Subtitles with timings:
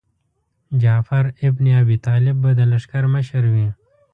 [0.71, 3.67] جعفر ابن ابي طالب به د لښکر مشر وي.